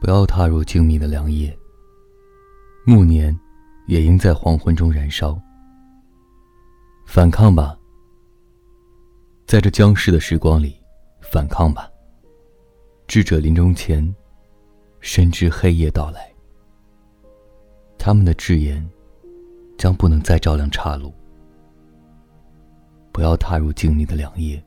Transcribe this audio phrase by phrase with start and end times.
[0.00, 1.54] 不要踏入静谧的良夜，
[2.86, 3.38] 暮年
[3.86, 5.38] 也应在黄昏中燃烧。
[7.06, 7.78] 反抗吧，
[9.46, 10.80] 在这僵尸的时光里，
[11.20, 11.90] 反抗吧。
[13.06, 14.14] 智者临终前，
[15.00, 16.32] 深知黑夜到来，
[17.98, 18.88] 他们的智言
[19.76, 21.12] 将不能再照亮岔路。
[23.12, 24.64] 不要踏入静谧的良夜，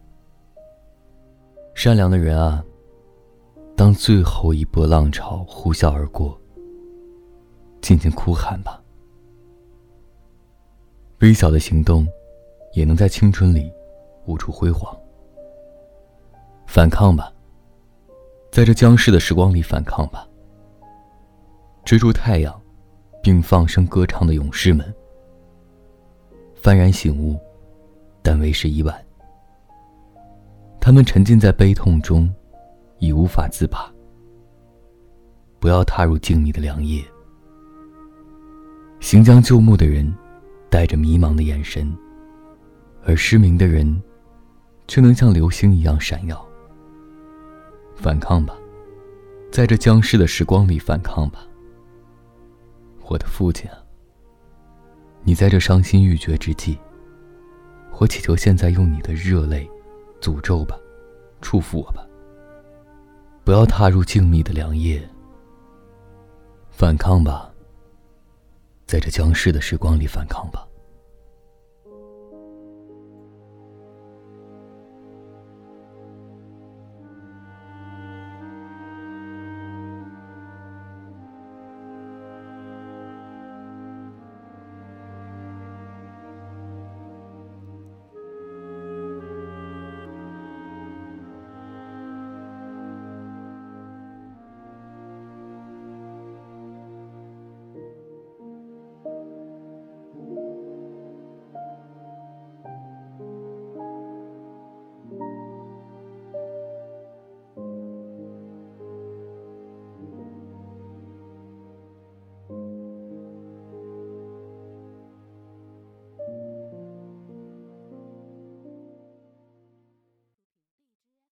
[1.74, 2.64] 善良的人啊。
[3.76, 6.40] 当最后一波浪潮呼啸而过，
[7.82, 8.82] 尽情哭喊吧。
[11.20, 12.08] 微小的行动，
[12.74, 13.72] 也能在青春里
[14.26, 14.96] 悟出辉煌。
[16.68, 17.34] 反抗吧，
[18.52, 20.28] 在这僵尸的时光里反抗吧。
[21.84, 22.62] 追逐太阳，
[23.22, 24.94] 并放声歌唱的勇士们，
[26.62, 27.38] 幡然醒悟，
[28.22, 29.06] 但为时已晚。
[30.80, 32.34] 他们沉浸在悲痛中。
[33.04, 33.94] 已无法自拔。
[35.60, 37.04] 不要踏入静谧的良夜。
[39.02, 40.10] 行将就木的人，
[40.70, 41.94] 带着迷茫的眼神，
[43.04, 44.02] 而失明的人，
[44.88, 46.48] 却能像流星一样闪耀。
[47.94, 48.56] 反抗吧，
[49.52, 51.46] 在这僵尸的时光里反抗吧。
[53.10, 53.78] 我的父亲啊，
[55.24, 56.78] 你在这伤心欲绝之际，
[58.00, 59.70] 我祈求现在用你的热泪，
[60.22, 60.78] 诅咒吧，
[61.42, 62.08] 束缚我吧。
[63.44, 65.02] 不要踏入静谧的良夜，
[66.70, 67.52] 反抗吧，
[68.88, 70.66] 在这僵尸的时光里反抗吧。